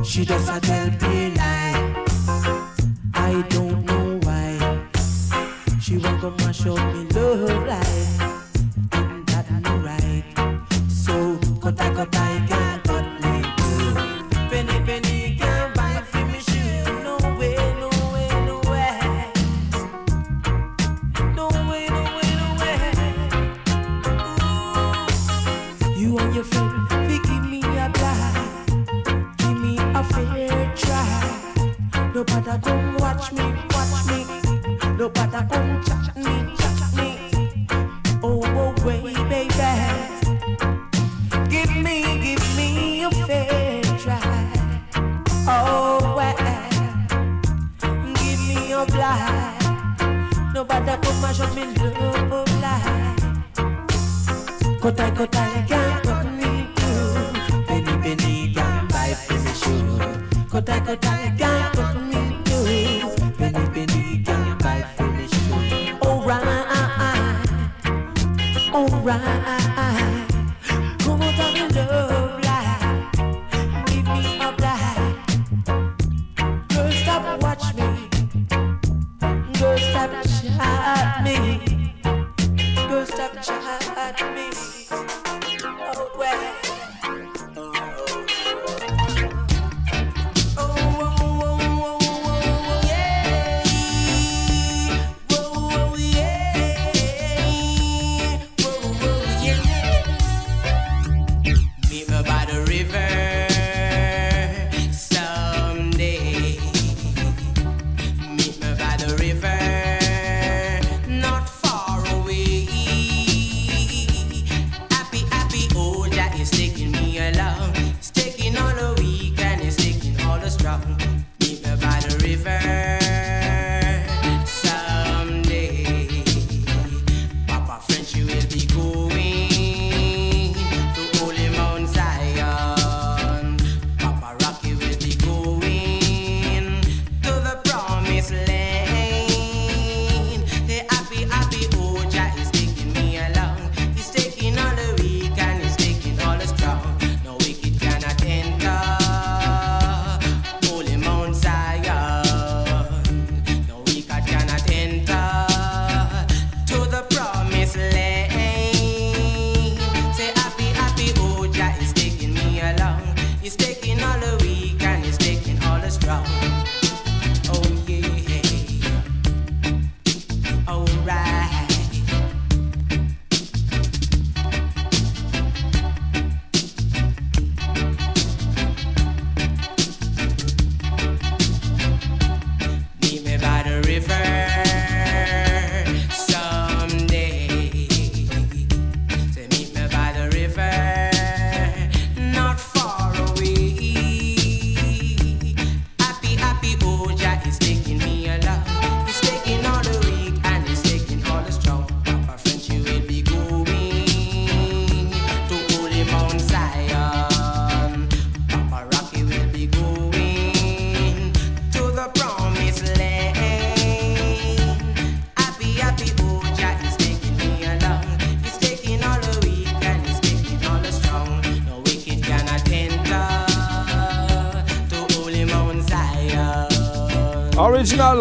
[0.03, 1.12] She does a tell me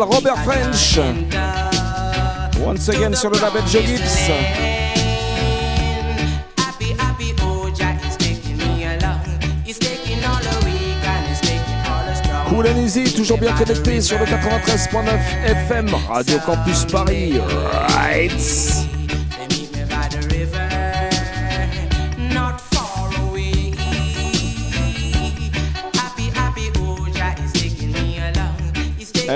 [0.04, 0.98] Robert French.
[2.64, 4.30] Once again sur le label Joe Gibbs.
[12.48, 15.06] Cool and easy, toujours bien connecté sur le 93.9
[15.46, 17.40] FM, Radio Campus Paris.
[17.96, 18.71] Right.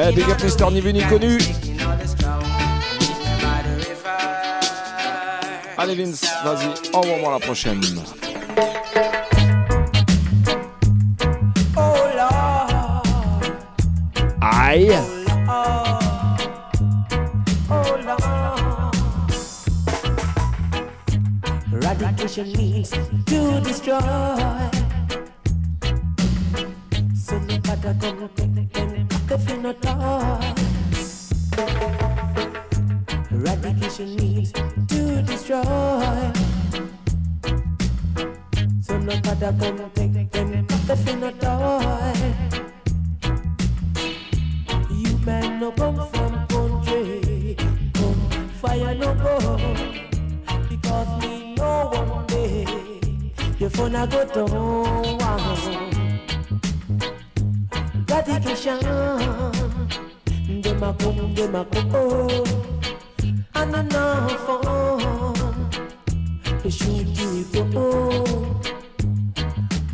[0.06, 0.24] Ouais, big
[0.70, 1.36] ni vu ni connu.
[5.76, 7.80] Allez Vince, vas-y, envoie-moi la prochaine.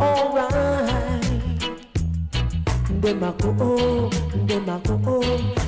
[0.03, 1.23] alright.
[3.01, 4.11] Dem a go
[4.47, 5.20] dem a go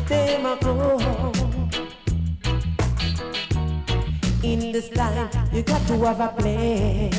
[0.09, 1.33] dem a go.
[4.43, 7.11] In this life, you got to have a plan.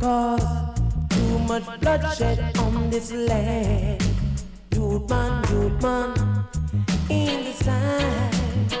[0.00, 0.46] Cause
[1.10, 4.02] too much bloodshed on this land.
[4.72, 6.12] Youth man, youth man,
[7.08, 8.78] in this life,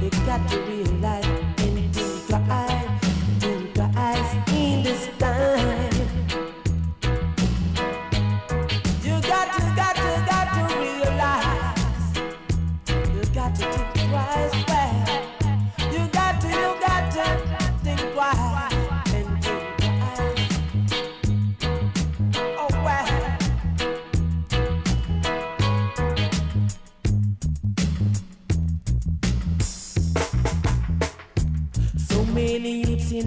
[0.00, 0.79] you got to be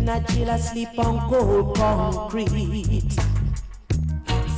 [0.04, 3.10] Not chill asleep on cold concrete.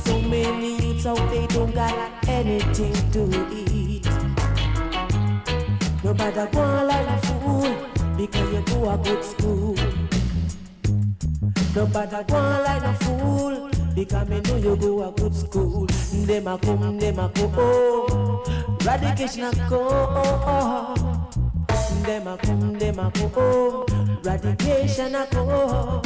[0.04, 3.22] So many youths out they don't got anything to
[3.54, 4.04] eat.
[6.02, 9.76] Nobody go like a fool because you go a good school.
[11.76, 15.86] Nobody go like a fool because me know you go a good school.
[16.26, 17.52] Dem a come, dem a go.
[17.56, 18.44] Oh,
[18.84, 19.86] radication a go.
[19.90, 21.28] Oh.
[22.02, 23.30] Them a come, dem a go.
[23.36, 23.95] Oh.
[24.26, 26.02] Radiation at all.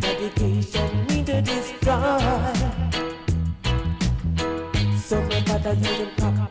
[0.00, 2.54] Radiation we to destroy.
[4.96, 6.50] Some of us are using pop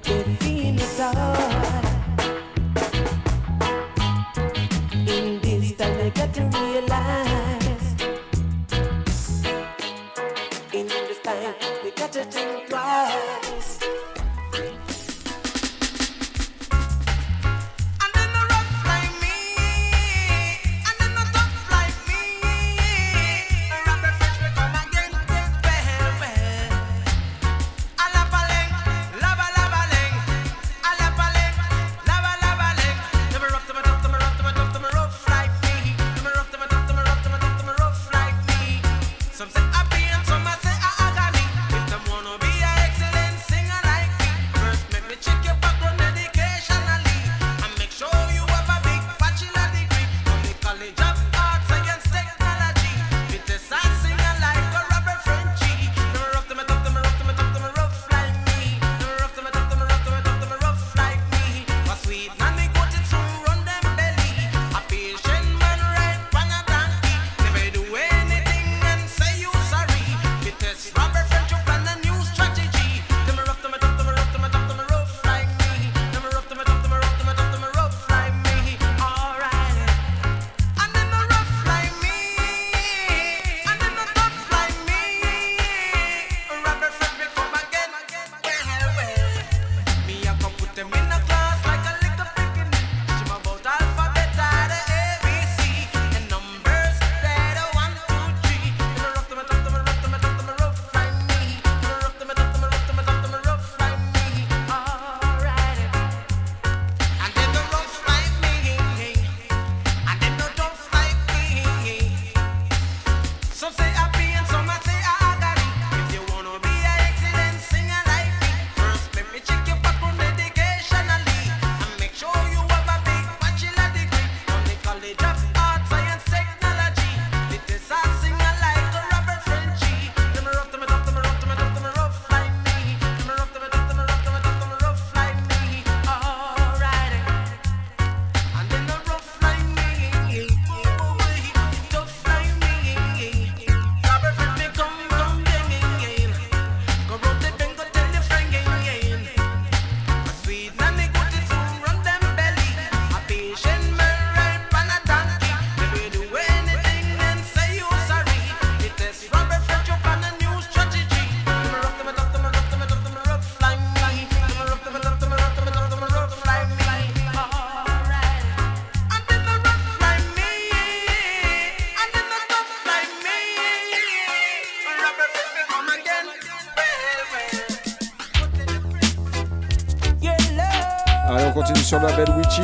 [182.06, 182.62] label Witchy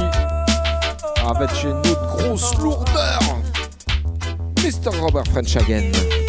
[1.28, 3.20] avec une autre grosse lourdeur
[4.58, 4.96] Mr.
[5.00, 6.21] Robert French again.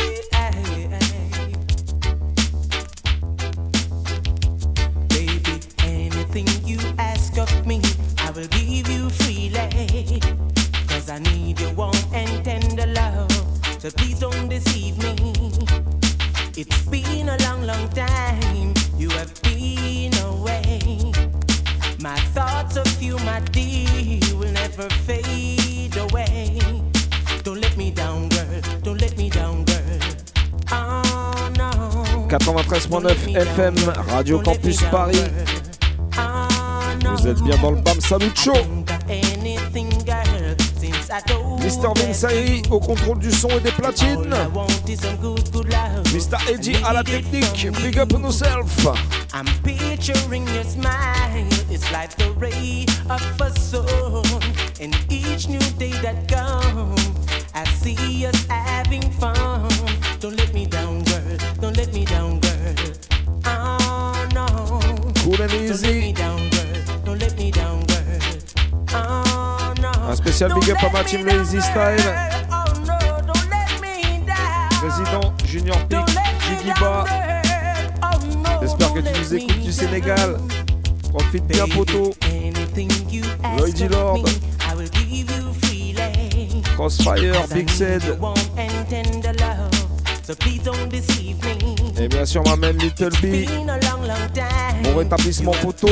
[33.56, 33.74] FM,
[34.08, 35.18] Radio Campus Paris.
[37.04, 38.32] Vous êtes bien dans le BAM Salut
[41.60, 41.92] Mr.
[41.96, 44.34] Vinsaï e, au contrôle du son et des platines.
[46.14, 46.50] Mr.
[46.50, 47.68] Eddie à la technique.
[47.82, 48.86] Big up on yourself.
[49.34, 51.46] I'm picturing your smile.
[51.70, 54.22] It's like the ray of a soul.
[54.80, 59.68] And each new day that comes, I see us having fun.
[60.20, 61.36] Don't let me down, girl.
[61.60, 63.11] Don't let me down, girl.
[70.08, 72.14] Un spécial big up à ma team Lazy Style.
[74.80, 75.98] Président Junior Pic,
[76.48, 77.04] Jigiba.
[78.60, 80.38] J'espère que tu nous écoutes du Sénégal.
[81.12, 82.12] Profite bien, poteau.
[83.58, 84.24] Lloyd Lord.
[86.76, 88.02] Crossfire, Big Sed
[90.22, 90.60] so please
[91.98, 93.46] Et eh bien sûr, ma même Little B.
[94.84, 95.88] Bon rétablissement photo.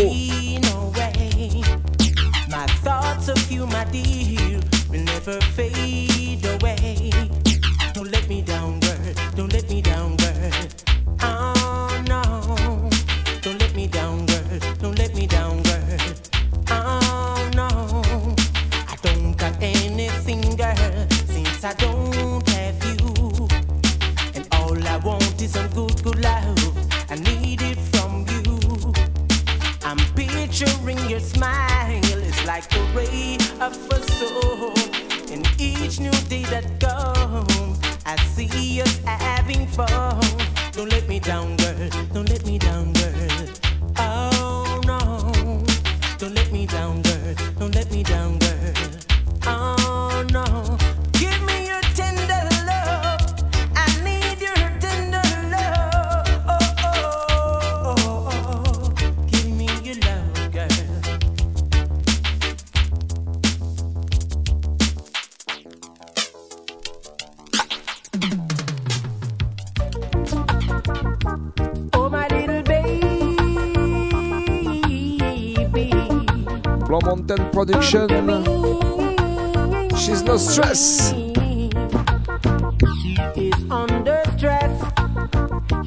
[2.48, 5.89] My thoughts of you, my dear, will never fade.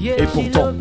[0.05, 0.71] Et pourtant.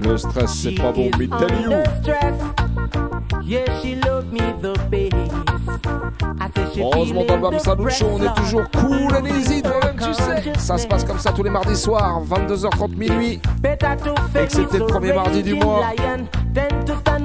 [0.00, 1.70] Le stress, c'est pas bon, mais tell you.
[6.78, 10.52] Heureusement, dans le Sam Show, on est toujours cool and easy, toi-même, tu sais.
[10.58, 13.40] Ça se passe comme ça tous les mardis soirs, 22h30 minuit.
[14.34, 15.82] Excepté le premier mardi du mois.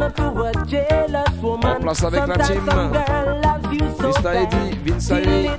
[0.01, 2.69] En place avec la team.
[4.05, 5.11] Vista Eddy, Vince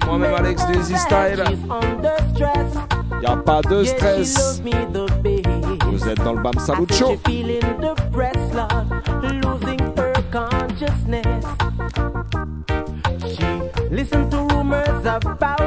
[0.06, 1.44] moi-même Alex du Z-Style.
[3.22, 4.62] Y'a pas de stress.
[5.90, 6.86] Vous êtes dans le BAM Salut
[13.90, 15.57] Listen to rumors about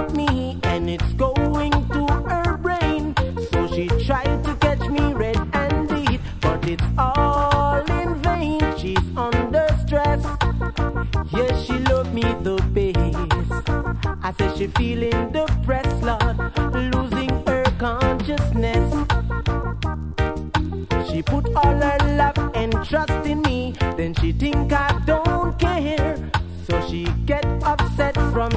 [14.41, 16.35] Says she feeling depressed, Lord,
[16.73, 18.89] losing her consciousness.
[21.11, 26.17] She put all her love and trust in me, then she think I don't care.
[26.67, 28.49] So she get upset from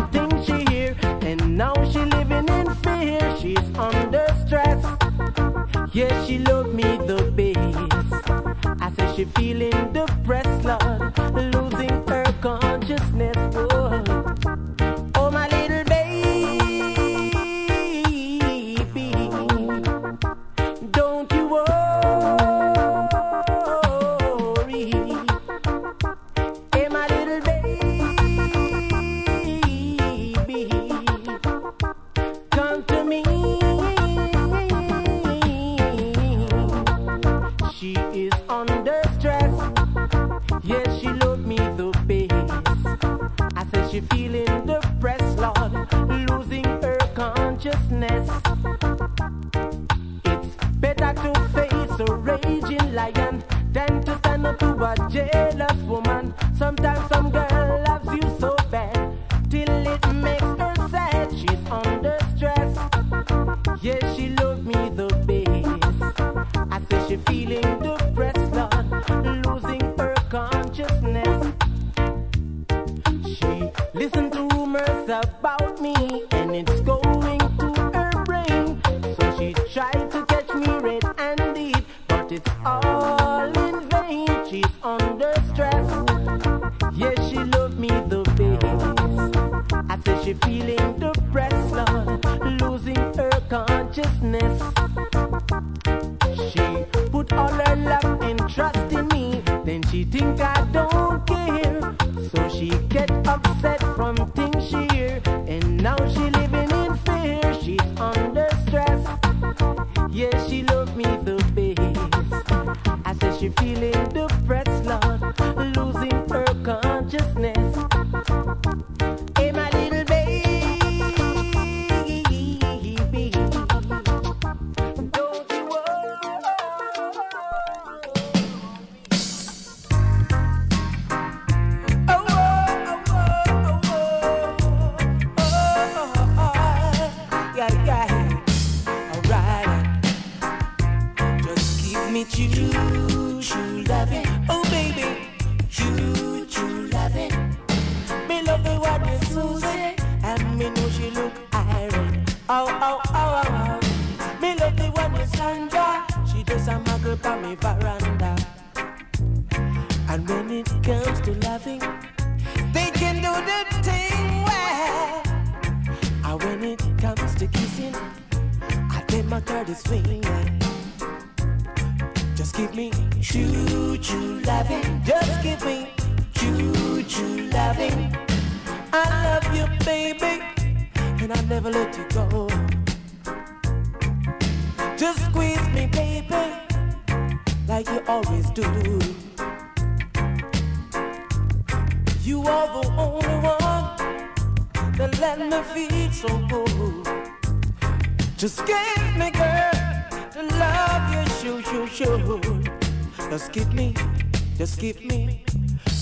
[204.93, 205.43] give me,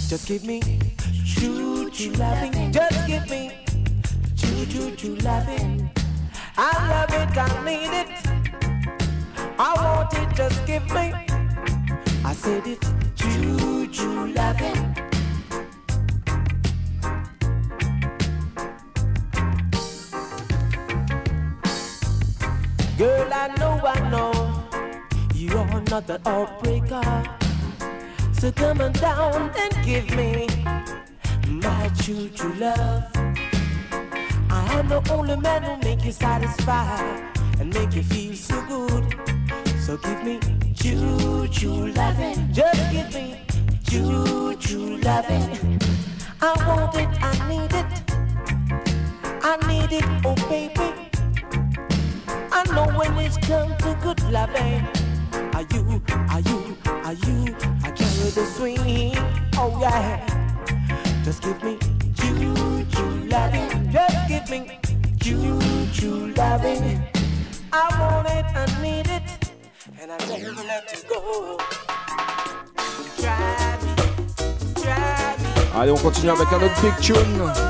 [0.09, 0.60] just give me,
[76.84, 77.61] avec un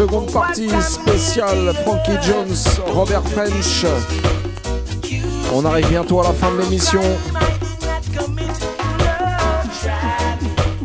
[0.00, 2.56] Seconde partie spéciale Frankie Jones,
[2.86, 3.84] Robert French.
[5.52, 7.02] On arrive bientôt à la fin de l'émission.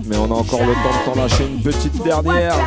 [0.03, 2.57] Mais on a encore le temps de t'en lâcher une petite dernière.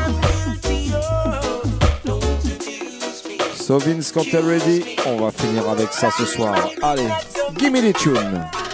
[3.54, 3.78] So
[4.14, 6.56] quand t'es ready, on va finir avec ça ce soir.
[6.80, 7.10] Allez,
[7.58, 8.67] give me the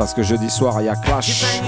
[0.00, 1.60] Parce que jeudi soir, il y a Clash.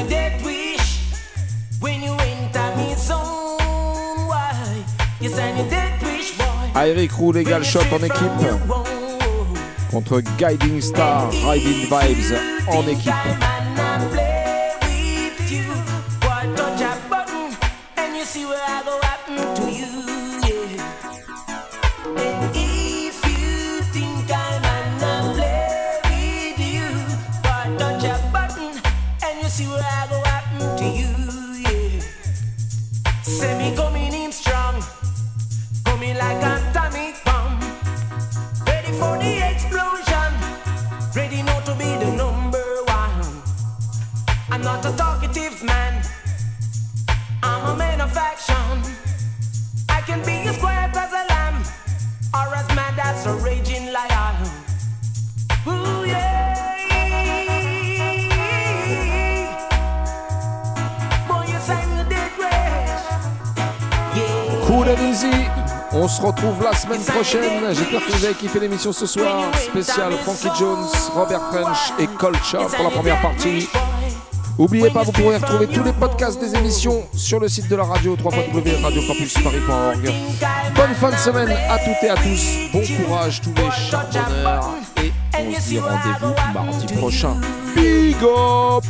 [6.39, 6.89] Boy.
[6.89, 8.49] Eric Roux, Legal Shop en équipe.
[9.91, 12.39] Contre Guiding Star, Riding Vibes
[12.69, 13.52] en équipe.
[67.23, 67.63] Prochaine.
[67.73, 69.45] J'espère que vous avez kiffé l'émission ce soir.
[69.57, 73.69] Spécial Frankie Jones, Robert French et Culture pour la première partie.
[74.59, 77.85] N'oubliez pas, vous pourrez retrouver tous les podcasts des émissions sur le site de la
[77.85, 80.13] radio www.radiocampusparis.org.
[80.75, 82.59] Bonne fin de semaine à toutes et à tous.
[82.73, 84.71] Bon courage, tous les charbonneurs.
[85.03, 87.37] Et on se dit rendez-vous mardi prochain.
[87.77, 88.85] Big up!